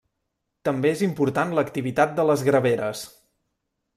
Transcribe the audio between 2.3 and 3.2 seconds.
les graveres.